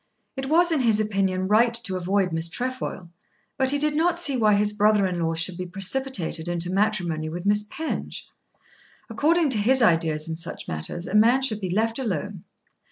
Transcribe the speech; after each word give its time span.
It 0.35 0.49
was 0.49 0.71
in 0.71 0.79
his 0.79 0.99
opinion 0.99 1.47
right 1.47 1.75
to 1.75 1.95
avoid 1.95 2.31
Miss 2.33 2.49
Trefoil, 2.49 3.09
but 3.55 3.69
he 3.69 3.77
did 3.77 3.93
not 3.95 4.17
see 4.17 4.35
why 4.35 4.55
his 4.55 4.73
brother 4.73 5.05
in 5.05 5.19
law 5.19 5.35
should 5.35 5.57
be 5.59 5.65
precipitated 5.67 6.47
into 6.47 6.71
matrimony 6.73 7.29
with 7.29 7.45
Miss 7.45 7.65
Penge. 7.69 8.27
According 9.11 9.51
to 9.51 9.59
his 9.59 9.79
ideas 9.83 10.27
in 10.27 10.35
such 10.35 10.67
matters 10.67 11.05
a 11.05 11.13
man 11.13 11.43
should 11.43 11.61
be 11.61 11.69
left 11.69 11.99
alone. 11.99 12.45